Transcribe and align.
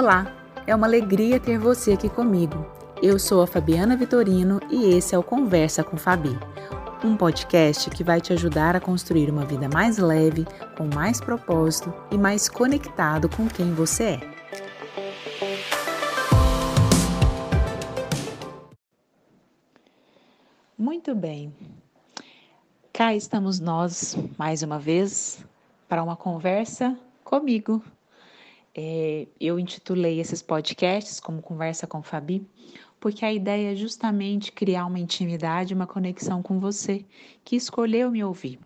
Olá, 0.00 0.34
é 0.66 0.74
uma 0.74 0.86
alegria 0.86 1.38
ter 1.38 1.58
você 1.58 1.92
aqui 1.92 2.08
comigo. 2.08 2.64
Eu 3.02 3.18
sou 3.18 3.42
a 3.42 3.46
Fabiana 3.46 3.98
Vitorino 3.98 4.58
e 4.70 4.94
esse 4.94 5.14
é 5.14 5.18
o 5.18 5.22
Conversa 5.22 5.84
com 5.84 5.98
Fabi, 5.98 6.30
um 7.04 7.14
podcast 7.14 7.90
que 7.90 8.02
vai 8.02 8.18
te 8.18 8.32
ajudar 8.32 8.74
a 8.74 8.80
construir 8.80 9.28
uma 9.28 9.44
vida 9.44 9.68
mais 9.68 9.98
leve, 9.98 10.46
com 10.74 10.88
mais 10.94 11.20
propósito 11.20 11.92
e 12.10 12.16
mais 12.16 12.48
conectado 12.48 13.28
com 13.28 13.46
quem 13.46 13.74
você 13.74 14.04
é. 14.04 14.20
Muito 20.78 21.14
bem, 21.14 21.54
cá 22.90 23.14
estamos 23.14 23.60
nós 23.60 24.16
mais 24.38 24.62
uma 24.62 24.78
vez 24.78 25.44
para 25.86 26.02
uma 26.02 26.16
conversa 26.16 26.98
comigo, 27.22 27.84
é, 28.74 29.26
eu 29.40 29.58
intitulei 29.58 30.20
esses 30.20 30.42
podcasts 30.42 31.18
como 31.18 31.42
Conversa 31.42 31.86
com 31.86 32.02
Fabi, 32.02 32.46
porque 33.00 33.24
a 33.24 33.32
ideia 33.32 33.72
é 33.72 33.76
justamente 33.76 34.52
criar 34.52 34.86
uma 34.86 34.98
intimidade, 34.98 35.74
uma 35.74 35.86
conexão 35.86 36.42
com 36.42 36.60
você 36.60 37.04
que 37.44 37.56
escolheu 37.56 38.10
me 38.10 38.22
ouvir. 38.22 38.60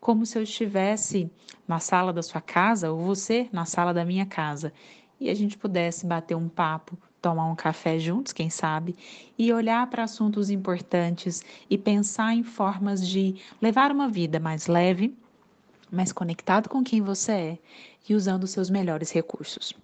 Como 0.00 0.24
se 0.24 0.38
eu 0.38 0.42
estivesse 0.42 1.30
na 1.66 1.80
sala 1.80 2.12
da 2.12 2.22
sua 2.22 2.40
casa 2.40 2.90
ou 2.90 3.00
você 3.00 3.48
na 3.52 3.64
sala 3.64 3.92
da 3.92 4.04
minha 4.04 4.24
casa 4.24 4.72
e 5.20 5.28
a 5.28 5.34
gente 5.34 5.58
pudesse 5.58 6.06
bater 6.06 6.36
um 6.36 6.48
papo, 6.48 6.96
tomar 7.20 7.46
um 7.46 7.54
café 7.54 7.98
juntos, 7.98 8.32
quem 8.32 8.50
sabe, 8.50 8.96
e 9.38 9.52
olhar 9.52 9.88
para 9.88 10.04
assuntos 10.04 10.50
importantes 10.50 11.42
e 11.70 11.78
pensar 11.78 12.34
em 12.34 12.42
formas 12.42 13.06
de 13.06 13.36
levar 13.60 13.92
uma 13.92 14.08
vida 14.08 14.40
mais 14.40 14.66
leve, 14.66 15.16
mais 15.92 16.10
conectado 16.10 16.68
com 16.68 16.82
quem 16.82 17.02
você 17.02 17.32
é 17.32 17.58
e 18.08 18.14
usando 18.14 18.46
seus 18.46 18.70
melhores 18.70 19.12
recursos. 19.12 19.74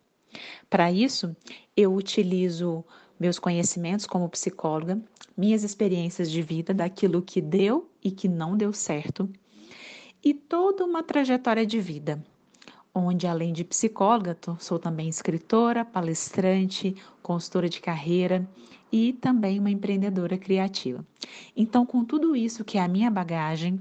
Para 0.69 0.91
isso, 0.91 1.37
eu 1.77 1.95
utilizo 1.95 2.85
meus 3.21 3.39
conhecimentos 3.39 4.07
como 4.07 4.29
psicóloga, 4.29 5.01
minhas 5.37 5.63
experiências 5.63 6.31
de 6.31 6.41
vida, 6.41 6.73
daquilo 6.73 7.23
que 7.23 7.41
deu 7.41 7.91
e 8.03 8.11
que 8.11 8.29
não 8.29 8.57
deu 8.57 8.73
certo, 8.73 9.29
e 10.25 10.35
toda 10.35 10.85
uma 10.85 11.03
trajetória 11.03 11.67
de 11.67 11.81
vida, 11.81 12.23
onde 12.95 13.27
além 13.27 13.53
de 13.53 13.65
psicóloga, 13.65 14.37
sou 14.59 14.79
também 14.79 15.09
escritora, 15.09 15.85
palestrante, 15.85 16.97
consultora 17.23 17.69
de 17.69 17.81
carreira 17.81 18.49
e 18.91 19.13
também 19.13 19.59
uma 19.59 19.71
empreendedora 19.71 20.37
criativa. 20.37 21.05
Então, 21.57 21.85
com 21.85 22.05
tudo 22.05 22.35
isso 22.35 22.65
que 22.65 22.79
é 22.79 22.83
a 22.83 22.89
minha 22.89 23.11
bagagem, 23.11 23.79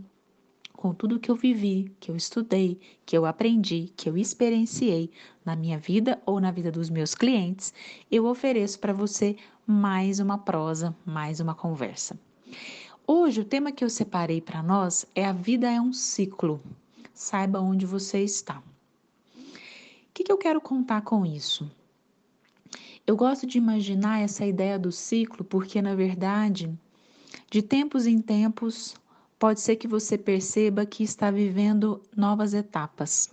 com 0.77 0.93
tudo 0.93 1.19
que 1.19 1.29
eu 1.29 1.35
vivi, 1.35 1.91
que 1.99 2.11
eu 2.11 2.15
estudei, 2.15 2.79
que 3.03 3.17
eu 3.17 3.25
aprendi, 3.25 3.91
que 3.97 4.07
eu 4.07 4.15
experienciei 4.15 5.09
na 5.43 5.55
minha 5.55 5.79
vida 5.79 6.21
ou 6.23 6.39
na 6.39 6.51
vida 6.51 6.71
dos 6.71 6.87
meus 6.87 7.15
clientes, 7.15 7.73
eu 8.11 8.27
ofereço 8.27 8.79
para 8.79 8.93
você 8.93 9.35
mais 9.65 10.19
uma 10.19 10.37
prosa, 10.37 10.95
mais 11.03 11.39
uma 11.39 11.55
conversa. 11.55 12.17
Hoje, 13.07 13.41
o 13.41 13.45
tema 13.45 13.71
que 13.71 13.83
eu 13.83 13.89
separei 13.89 14.39
para 14.39 14.61
nós 14.61 15.03
é 15.15 15.25
A 15.25 15.33
Vida 15.33 15.67
é 15.69 15.81
um 15.81 15.91
Ciclo. 15.91 16.61
Saiba 17.11 17.59
onde 17.59 17.85
você 17.85 18.19
está. 18.19 18.59
O 18.59 18.63
que, 20.13 20.23
que 20.25 20.31
eu 20.31 20.37
quero 20.37 20.61
contar 20.61 21.01
com 21.01 21.25
isso? 21.25 21.69
Eu 23.05 23.17
gosto 23.17 23.47
de 23.47 23.57
imaginar 23.57 24.19
essa 24.19 24.45
ideia 24.45 24.77
do 24.77 24.91
ciclo 24.91 25.43
porque, 25.43 25.81
na 25.81 25.95
verdade, 25.95 26.71
de 27.49 27.61
tempos 27.61 28.05
em 28.05 28.21
tempos, 28.21 28.95
pode 29.39 29.61
ser 29.61 29.75
que 29.75 29.87
você 29.87 30.17
perceba 30.17 30.85
que 30.85 31.03
está 31.03 31.29
vivendo 31.29 32.01
novas 32.15 32.53
etapas. 32.53 33.31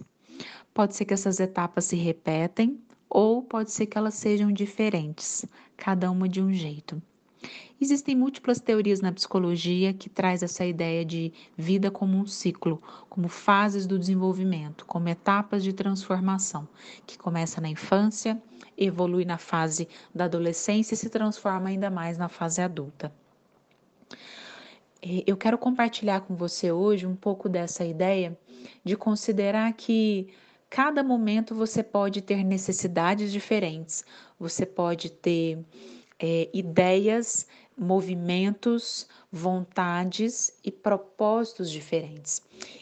Pode 0.72 0.94
ser 0.94 1.04
que 1.04 1.14
essas 1.14 1.40
etapas 1.40 1.84
se 1.84 1.96
repetem 1.96 2.78
ou 3.08 3.42
pode 3.42 3.70
ser 3.70 3.86
que 3.86 3.96
elas 3.96 4.14
sejam 4.14 4.52
diferentes, 4.52 5.46
cada 5.76 6.10
uma 6.10 6.28
de 6.28 6.42
um 6.42 6.52
jeito. 6.52 7.00
Existem 7.80 8.16
múltiplas 8.16 8.60
teorias 8.60 9.00
na 9.00 9.12
psicologia 9.12 9.92
que 9.92 10.08
traz 10.08 10.42
essa 10.42 10.64
ideia 10.64 11.04
de 11.04 11.32
vida 11.56 11.90
como 11.90 12.16
um 12.16 12.26
ciclo, 12.26 12.82
como 13.08 13.28
fases 13.28 13.86
do 13.86 13.98
desenvolvimento, 13.98 14.86
como 14.86 15.08
etapas 15.08 15.62
de 15.62 15.72
transformação, 15.72 16.66
que 17.06 17.18
começa 17.18 17.60
na 17.60 17.68
infância, 17.68 18.40
evolui 18.76 19.24
na 19.24 19.38
fase 19.38 19.88
da 20.14 20.24
adolescência 20.24 20.94
e 20.94 20.96
se 20.96 21.10
transforma 21.10 21.68
ainda 21.68 21.90
mais 21.90 22.16
na 22.16 22.28
fase 22.28 22.62
adulta. 22.62 23.12
É, 25.04 25.22
eu 25.26 25.36
quero 25.36 25.58
compartilhar 25.58 26.22
com 26.22 26.34
você 26.34 26.72
hoje 26.72 27.06
um 27.06 27.14
pouco 27.14 27.46
dessa 27.46 27.84
ideia 27.84 28.38
de 28.82 28.96
considerar 28.96 29.70
que 29.74 30.32
cada 30.70 31.04
momento 31.04 31.54
você 31.54 31.82
pode 31.82 32.22
ter 32.22 32.42
necessidades 32.42 33.30
diferentes, 33.30 34.02
você 34.40 34.64
pode 34.64 35.10
ter 35.10 35.58
é, 36.18 36.48
ideias, 36.54 37.46
movimentos, 37.76 39.06
vontades 39.30 40.58
e 40.64 40.70
propósitos 40.70 41.70
diferentes. 41.70 42.40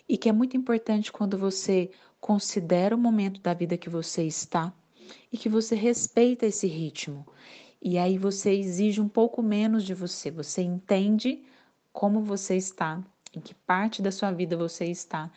E 0.09 0.17
que 0.17 0.29
é 0.29 0.33
muito 0.33 0.57
importante 0.57 1.11
quando 1.11 1.37
você 1.37 1.91
considera 2.21 2.95
o 2.95 2.99
momento 2.99 3.41
da 3.41 3.53
vida 3.53 3.77
que 3.77 3.91
você 3.91 4.23
está 4.23 4.73
e 5.33 5.37
que 5.37 5.49
você 5.49 5.75
respeita 5.75 6.47
esse 6.47 6.69
ritmo. 6.69 7.27
E 7.81 7.99
aí 7.99 8.17
você 8.17 8.53
exige 8.53 9.01
um 9.01 9.09
pouco 9.09 9.43
menos 9.43 9.83
de 9.83 9.93
você, 9.93 10.31
você 10.31 10.63
entende 10.63 11.43
como 11.93 12.23
você 12.23 12.57
está, 12.57 13.03
em 13.35 13.41
que 13.41 13.55
parte 13.55 14.01
da 14.03 14.11
sua 14.11 14.31
vida 14.31 14.57
você 14.57 14.87
está, 14.87 15.31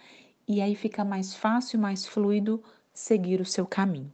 e 0.48 0.62
aí 0.62 0.76
fica 0.76 1.04
mais 1.04 1.34
fácil, 1.34 1.80
mais 1.80 2.06
fluido 2.06 2.64
seguir 2.94 3.42
o 3.42 3.46
seu 3.46 3.66
caminho. 3.66 4.12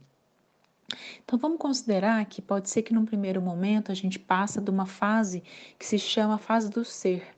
Então 1.23 1.37
vamos 1.39 1.57
considerar 1.57 2.25
que 2.25 2.41
pode 2.41 2.69
ser 2.69 2.81
que 2.81 2.93
num 2.93 3.05
primeiro 3.05 3.41
momento 3.41 3.91
a 3.91 3.95
gente 3.95 4.19
passa 4.19 4.59
de 4.59 4.69
uma 4.69 4.85
fase 4.85 5.43
que 5.77 5.85
se 5.85 5.97
chama 5.97 6.37
fase 6.37 6.69
do 6.69 6.83
ser, 6.83 7.35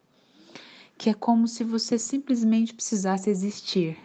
que 0.97 1.09
é 1.09 1.13
como 1.13 1.47
se 1.47 1.63
você 1.63 1.99
simplesmente 1.99 2.73
precisasse 2.73 3.29
existir, 3.29 3.97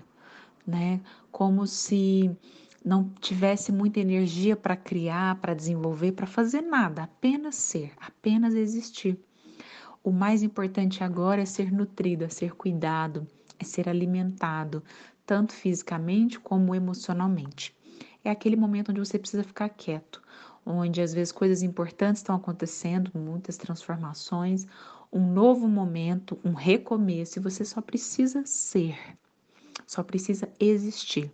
né? 0.67 1.01
Como 1.31 1.67
se 1.67 2.37
não 2.85 3.09
tivesse 3.21 3.73
muita 3.73 4.01
energia 4.01 4.57
para 4.57 4.77
criar, 4.77 5.37
para 5.37 5.55
desenvolver, 5.55 6.13
para 6.13 6.27
fazer 6.27 6.63
nada, 6.63 7.05
apenas 7.05 7.55
ser, 7.55 7.93
apenas 7.99 8.55
existir. 8.55 9.19
O 10.09 10.11
mais 10.11 10.43
importante 10.43 11.05
agora 11.05 11.43
é 11.43 11.45
ser 11.45 11.71
nutrido, 11.71 12.25
é 12.25 12.31
ser 12.31 12.55
cuidado, 12.55 13.27
é 13.59 13.63
ser 13.63 13.91
alimentado, 13.91 14.83
tanto 15.27 15.53
fisicamente 15.53 16.41
como 16.41 16.75
emocionalmente. 16.75 17.77
É 18.25 18.31
aquele 18.31 18.57
momento 18.57 18.91
onde 18.91 19.01
você 19.01 19.19
precisa 19.19 19.45
ficar 19.45 19.69
quieto, 19.69 20.23
onde 20.65 21.03
às 21.03 21.13
vezes 21.13 21.31
coisas 21.31 21.63
importantes 21.63 22.23
estão 22.23 22.35
acontecendo, 22.35 23.11
muitas 23.15 23.59
transformações, 23.59 24.67
um 25.13 25.31
novo 25.31 25.69
momento, 25.69 26.39
um 26.43 26.55
recomeço, 26.55 27.39
e 27.39 27.43
você 27.43 27.63
só 27.63 27.83
precisa 27.83 28.47
ser, 28.47 28.99
só 29.87 30.03
precisa 30.03 30.49
existir. 30.59 31.31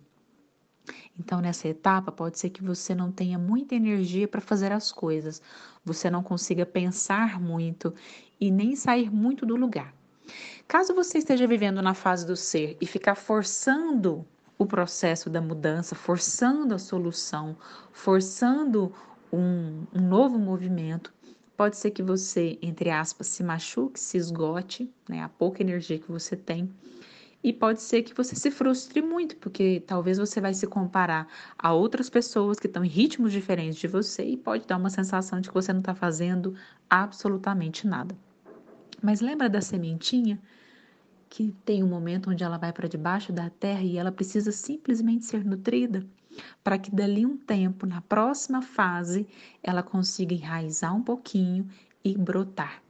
Então, 1.19 1.39
nessa 1.39 1.67
etapa, 1.67 2.11
pode 2.11 2.37
ser 2.37 2.49
que 2.49 2.63
você 2.63 2.93
não 2.93 3.11
tenha 3.11 3.39
muita 3.39 3.75
energia 3.75 4.27
para 4.27 4.41
fazer 4.41 4.71
as 4.71 4.91
coisas, 4.91 5.41
você 5.83 6.09
não 6.09 6.21
consiga 6.21 6.65
pensar 6.65 7.39
muito 7.39 7.93
e 8.39 8.51
nem 8.51 8.75
sair 8.75 9.09
muito 9.09 9.45
do 9.45 9.55
lugar. 9.55 9.93
Caso 10.67 10.93
você 10.93 11.19
esteja 11.19 11.47
vivendo 11.47 11.81
na 11.81 11.93
fase 11.93 12.25
do 12.25 12.35
ser 12.35 12.77
e 12.81 12.85
ficar 12.85 13.15
forçando 13.15 14.25
o 14.57 14.65
processo 14.65 15.29
da 15.29 15.41
mudança, 15.41 15.95
forçando 15.95 16.73
a 16.73 16.79
solução, 16.79 17.55
forçando 17.91 18.91
um, 19.31 19.83
um 19.93 20.01
novo 20.01 20.39
movimento, 20.39 21.13
pode 21.55 21.77
ser 21.77 21.91
que 21.91 22.01
você, 22.01 22.57
entre 22.61 22.89
aspas, 22.89 23.27
se 23.27 23.43
machuque, 23.43 23.99
se 23.99 24.17
esgote, 24.17 24.89
né, 25.07 25.21
a 25.21 25.29
pouca 25.29 25.61
energia 25.61 25.99
que 25.99 26.11
você 26.11 26.35
tem 26.35 26.69
e 27.45 27.53
pode 27.53 27.79
ser 27.79 28.01
que 28.01 28.11
você 28.11 28.35
se 28.35 28.49
frustre 28.49 29.03
muito, 29.03 29.37
porque 29.37 29.83
talvez 29.85 30.17
você 30.17 30.41
vai 30.41 30.51
se 30.51 30.65
comparar 30.65 31.27
a 31.55 31.71
outras 31.71 32.09
pessoas 32.09 32.59
que 32.59 32.65
estão 32.65 32.83
em 32.83 32.87
ritmos 32.87 33.31
diferentes 33.31 33.77
de 33.77 33.87
você 33.87 34.25
e 34.25 34.35
pode 34.35 34.65
dar 34.65 34.77
uma 34.77 34.89
sensação 34.89 35.39
de 35.39 35.47
que 35.47 35.53
você 35.53 35.71
não 35.71 35.79
está 35.79 35.93
fazendo 35.93 36.55
absolutamente 36.89 37.85
nada. 37.85 38.17
Mas 38.99 39.21
lembra 39.21 39.47
da 39.47 39.61
sementinha 39.61 40.41
que 41.29 41.53
tem 41.63 41.83
um 41.83 41.87
momento 41.87 42.31
onde 42.31 42.43
ela 42.43 42.57
vai 42.57 42.73
para 42.73 42.87
debaixo 42.87 43.31
da 43.31 43.47
terra 43.47 43.83
e 43.83 43.95
ela 43.95 44.11
precisa 44.11 44.51
simplesmente 44.51 45.25
ser 45.25 45.45
nutrida 45.45 46.03
para 46.63 46.79
que 46.79 46.89
dali 46.89 47.27
um 47.27 47.37
tempo, 47.37 47.85
na 47.85 48.01
próxima 48.01 48.63
fase, 48.63 49.27
ela 49.61 49.83
consiga 49.83 50.33
enraizar 50.33 50.95
um 50.95 51.03
pouquinho 51.03 51.67
e 52.03 52.17
brotar. 52.17 52.84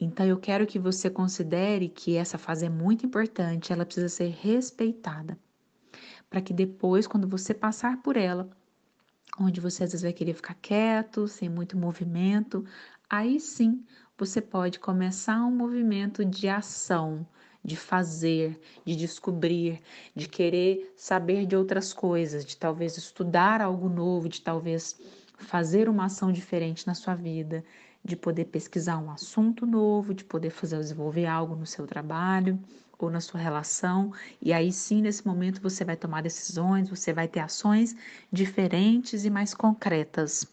Então 0.00 0.24
eu 0.24 0.38
quero 0.38 0.66
que 0.66 0.78
você 0.78 1.10
considere 1.10 1.88
que 1.88 2.16
essa 2.16 2.38
fase 2.38 2.66
é 2.66 2.70
muito 2.70 3.04
importante, 3.04 3.72
ela 3.72 3.84
precisa 3.84 4.08
ser 4.08 4.28
respeitada. 4.28 5.38
Para 6.30 6.40
que 6.40 6.52
depois, 6.52 7.06
quando 7.06 7.26
você 7.26 7.52
passar 7.52 8.00
por 8.02 8.16
ela, 8.16 8.48
onde 9.40 9.60
você 9.60 9.84
às 9.84 9.90
vezes 9.90 10.02
vai 10.02 10.12
querer 10.12 10.34
ficar 10.34 10.54
quieto, 10.54 11.26
sem 11.26 11.48
muito 11.48 11.76
movimento, 11.76 12.64
aí 13.08 13.40
sim 13.40 13.84
você 14.16 14.40
pode 14.40 14.78
começar 14.78 15.44
um 15.44 15.50
movimento 15.50 16.24
de 16.24 16.48
ação, 16.48 17.26
de 17.64 17.76
fazer, 17.76 18.60
de 18.84 18.96
descobrir, 18.96 19.80
de 20.14 20.28
querer 20.28 20.92
saber 20.96 21.46
de 21.46 21.56
outras 21.56 21.92
coisas, 21.92 22.44
de 22.44 22.56
talvez 22.56 22.96
estudar 22.96 23.60
algo 23.60 23.88
novo, 23.88 24.28
de 24.28 24.40
talvez 24.40 25.00
fazer 25.38 25.88
uma 25.88 26.06
ação 26.06 26.32
diferente 26.32 26.86
na 26.86 26.94
sua 26.94 27.14
vida, 27.14 27.64
de 28.08 28.16
poder 28.16 28.46
pesquisar 28.46 28.98
um 28.98 29.10
assunto 29.10 29.66
novo, 29.66 30.14
de 30.14 30.24
poder 30.24 30.50
fazer 30.50 30.78
desenvolver 30.78 31.26
algo 31.26 31.54
no 31.54 31.66
seu 31.66 31.86
trabalho 31.86 32.58
ou 32.98 33.10
na 33.10 33.20
sua 33.20 33.38
relação, 33.38 34.12
e 34.42 34.52
aí 34.52 34.72
sim, 34.72 35.02
nesse 35.02 35.24
momento 35.26 35.60
você 35.60 35.84
vai 35.84 35.94
tomar 35.94 36.22
decisões, 36.22 36.88
você 36.88 37.12
vai 37.12 37.28
ter 37.28 37.40
ações 37.40 37.94
diferentes 38.32 39.24
e 39.24 39.30
mais 39.30 39.54
concretas. 39.54 40.46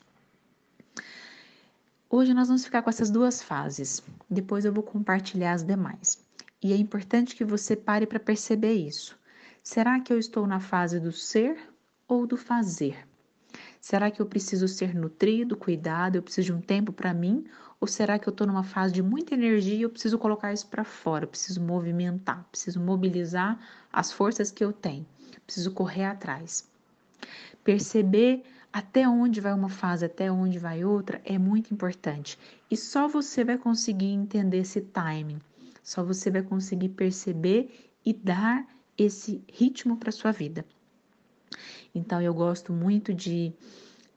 Hoje 2.09 2.33
nós 2.33 2.49
vamos 2.49 2.65
ficar 2.65 2.81
com 2.81 2.89
essas 2.89 3.09
duas 3.09 3.41
fases. 3.41 4.03
Depois 4.29 4.63
eu 4.65 4.73
vou 4.73 4.83
compartilhar 4.83 5.53
as 5.53 5.63
demais. 5.63 6.23
E 6.61 6.71
é 6.71 6.77
importante 6.77 7.35
que 7.35 7.43
você 7.43 7.75
pare 7.75 8.05
para 8.05 8.19
perceber 8.19 8.73
isso. 8.73 9.17
Será 9.63 9.99
que 9.99 10.13
eu 10.13 10.19
estou 10.19 10.45
na 10.45 10.59
fase 10.59 10.99
do 10.99 11.11
ser 11.11 11.57
ou 12.07 12.27
do 12.27 12.37
fazer? 12.37 13.07
Será 13.87 14.09
que 14.09 14.19
eu 14.19 14.25
preciso 14.25 14.67
ser 14.67 14.95
nutrido, 14.95 15.55
cuidado, 15.55 16.15
eu 16.15 16.23
preciso 16.23 16.47
de 16.47 16.53
um 16.53 16.59
tempo 16.59 16.91
para 16.91 17.13
mim? 17.13 17.45
Ou 17.79 17.87
será 17.87 18.17
que 18.17 18.27
eu 18.27 18.31
estou 18.31 18.47
numa 18.47 18.63
fase 18.63 18.91
de 18.91 19.03
muita 19.03 19.35
energia 19.35 19.75
e 19.75 19.81
eu 19.83 19.91
preciso 19.91 20.17
colocar 20.17 20.51
isso 20.51 20.65
para 20.65 20.83
fora? 20.83 21.25
Eu 21.25 21.27
preciso 21.27 21.61
movimentar, 21.61 22.43
preciso 22.49 22.79
mobilizar 22.79 23.59
as 23.93 24.11
forças 24.11 24.49
que 24.49 24.65
eu 24.65 24.73
tenho, 24.73 25.05
preciso 25.45 25.71
correr 25.71 26.05
atrás. 26.05 26.67
Perceber 27.63 28.43
até 28.73 29.07
onde 29.07 29.39
vai 29.39 29.53
uma 29.53 29.69
fase, 29.69 30.03
até 30.03 30.31
onde 30.31 30.57
vai 30.57 30.83
outra, 30.83 31.21
é 31.23 31.37
muito 31.37 31.71
importante. 31.71 32.39
E 32.71 32.75
só 32.75 33.07
você 33.07 33.43
vai 33.43 33.59
conseguir 33.59 34.07
entender 34.07 34.61
esse 34.61 34.81
timing. 34.81 35.39
Só 35.83 36.03
você 36.03 36.31
vai 36.31 36.41
conseguir 36.41 36.89
perceber 36.89 37.93
e 38.03 38.13
dar 38.13 38.67
esse 38.97 39.43
ritmo 39.47 39.95
para 39.95 40.11
sua 40.11 40.31
vida. 40.31 40.65
Então 41.95 42.21
eu 42.21 42.33
gosto 42.33 42.73
muito 42.73 43.13
de 43.13 43.53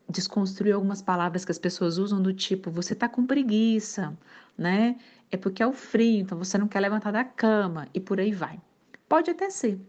desconstruir 0.08 0.75
algumas 0.75 1.00
palavras 1.00 1.44
que 1.44 1.52
as 1.52 1.58
pessoas 1.58 1.98
usam 1.98 2.20
do 2.20 2.32
tipo 2.32 2.70
você 2.70 2.94
tá 2.94 3.08
com 3.08 3.26
preguiça, 3.26 4.16
né? 4.56 4.98
É 5.30 5.36
porque 5.36 5.62
é 5.62 5.66
o 5.66 5.72
frio, 5.72 6.20
então 6.20 6.36
você 6.36 6.58
não 6.58 6.69
quer 6.69 6.80
levantar 6.80 7.12
da 7.12 7.25
cama 7.25 7.88
e 7.94 8.00
por 8.00 8.19
aí 8.20 8.32
vai. 8.32 8.60
Pode 9.08 9.30
até 9.30 9.48
ser, 9.50 9.80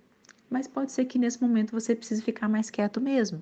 mas 0.49 0.67
pode 0.67 0.91
ser 0.91 1.05
que 1.05 1.19
nesse 1.19 1.41
momento 1.41 1.71
você 1.71 1.95
precise 1.95 2.21
ficar 2.21 2.47
mais 2.47 2.69
quieto 2.69 3.01
mesmo 3.01 3.41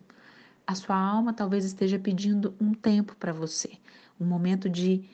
a 0.67 0.75
sua 0.75 0.97
alma 0.97 1.33
talvez 1.33 1.63
esteja 1.63 1.97
pedindo 1.97 2.53
um 2.59 2.73
tempo 2.73 3.15
para 3.15 3.31
você, 3.31 3.79
um 4.19 4.25
momento 4.25 4.69
de. 4.69 5.09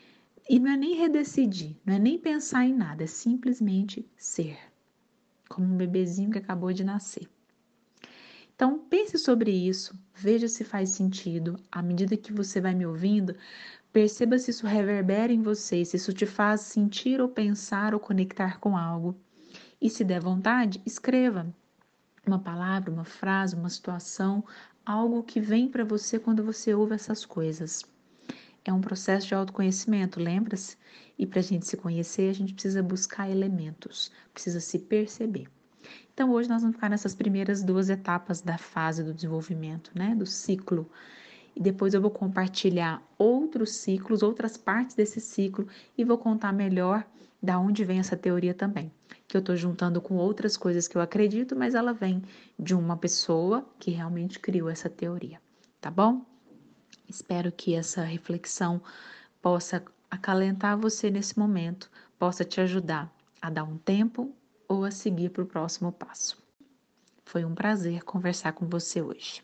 E 0.50 0.60
não 0.60 0.72
é 0.72 0.76
nem 0.76 0.96
redecidir, 0.96 1.78
não 1.86 1.94
é 1.94 2.00
nem 2.00 2.18
pensar 2.18 2.66
em 2.66 2.74
nada, 2.74 3.04
é 3.04 3.08
simplesmente 3.08 4.06
ser, 4.18 4.58
como 5.48 5.68
um 5.68 5.78
bebezinho 5.78 6.32
que 6.32 6.40
acabou 6.40 6.74
de 6.74 6.84
nascer. 6.84 7.30
Então, 8.56 8.80
pense 8.80 9.18
sobre 9.18 9.52
isso, 9.52 9.98
veja 10.14 10.48
se 10.48 10.64
faz 10.64 10.90
sentido. 10.90 11.60
À 11.72 11.82
medida 11.82 12.16
que 12.16 12.32
você 12.32 12.62
vai 12.62 12.74
me 12.76 12.86
ouvindo, 12.86 13.36
perceba 13.92 14.38
se 14.38 14.52
isso 14.52 14.68
reverbera 14.68 15.34
em 15.34 15.42
você, 15.42 15.84
se 15.84 15.98
isso 15.98 16.14
te 16.14 16.26
faz 16.26 16.62
sentir 16.62 17.20
ou 17.20 17.28
pensar 17.28 17.94
ou 17.94 18.00
conectar 18.00 18.60
com 18.60 18.78
algo. 18.78 19.16
E 19.82 19.90
se 19.90 20.04
der 20.04 20.22
vontade, 20.22 20.82
escreva 20.86 21.54
uma 22.26 22.40
palavra, 22.40 22.92
uma 22.92 23.04
frase, 23.04 23.56
uma 23.56 23.70
situação, 23.70 24.44
algo 24.86 25.24
que 25.24 25.40
vem 25.40 25.68
para 25.68 25.84
você 25.84 26.20
quando 26.20 26.44
você 26.44 26.74
ouve 26.74 26.94
essas 26.94 27.26
coisas. 27.26 27.84
É 28.64 28.72
um 28.72 28.80
processo 28.82 29.28
de 29.28 29.36
autoconhecimento, 29.36 30.20
lembra-se? 30.20 30.78
E 31.18 31.26
para 31.26 31.40
a 31.40 31.44
gente 31.44 31.68
se 31.68 31.76
conhecer, 31.76 32.30
a 32.30 32.34
gente 32.34 32.54
precisa 32.54 32.82
buscar 32.82 33.30
elementos, 33.30 34.12
precisa 34.32 34.62
se 34.62 34.80
perceber. 34.80 35.53
Então, 36.14 36.32
hoje 36.32 36.50
nós 36.50 36.62
vamos 36.62 36.76
ficar 36.76 36.90
nessas 36.90 37.16
primeiras 37.16 37.64
duas 37.64 37.90
etapas 37.90 38.42
da 38.42 38.58
fase 38.58 39.04
do 39.04 39.14
desenvolvimento, 39.14 39.92
né? 39.96 40.16
Do 40.16 40.26
ciclo. 40.26 40.90
E 41.56 41.62
depois 41.62 41.94
eu 41.94 42.02
vou 42.02 42.12
compartilhar 42.12 43.02
outros 43.18 43.72
ciclos, 43.76 44.24
outras 44.24 44.58
partes 44.58 44.96
desse 44.96 45.22
ciclo 45.22 45.68
e 45.98 46.04
vou 46.04 46.18
contar 46.18 46.52
melhor 46.52 47.06
da 47.42 47.60
onde 47.60 47.84
vem 47.84 48.00
essa 48.00 48.18
teoria 48.18 48.54
também 48.54 48.92
que 49.34 49.38
eu 49.38 49.40
estou 49.40 49.56
juntando 49.56 50.00
com 50.00 50.16
outras 50.16 50.56
coisas 50.56 50.88
que 50.88 50.96
eu 50.96 51.02
acredito, 51.02 51.56
mas 51.56 51.74
ela 51.74 51.92
vem 51.92 52.22
de 52.60 52.76
uma 52.76 52.96
pessoa 52.96 53.68
que 53.80 53.90
realmente 53.90 54.40
criou 54.40 54.70
essa 54.70 54.88
teoria, 54.88 55.42
tá 55.82 55.90
bom? 55.90 56.24
Espero 57.10 57.52
que 57.52 57.74
essa 57.74 58.04
reflexão 58.04 58.80
possa 59.42 59.84
acalentar 60.10 60.78
você 60.78 61.10
nesse 61.10 61.40
momento, 61.40 61.90
possa 62.20 62.46
te 62.46 62.62
ajudar 62.62 63.12
a 63.42 63.50
dar 63.50 63.64
um 63.64 63.76
tempo 63.78 64.32
ou 64.74 64.84
a 64.84 64.92
seguir 64.92 65.30
para 65.30 65.44
o 65.44 65.46
próximo 65.46 65.92
passo. 65.92 66.42
Foi 67.24 67.46
um 67.46 67.54
prazer 67.54 68.04
conversar 68.04 68.54
com 68.54 68.66
você 68.66 69.02
hoje. 69.02 69.44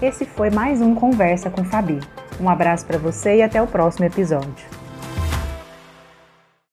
Esse 0.00 0.24
foi 0.24 0.50
mais 0.50 0.80
um 0.80 0.94
Conversa 0.94 1.50
com 1.50 1.64
Fabi. 1.64 2.00
Um 2.40 2.48
abraço 2.48 2.86
para 2.86 2.98
você 2.98 3.36
e 3.36 3.42
até 3.42 3.60
o 3.62 3.66
próximo 3.66 4.06
episódio. 4.06 4.73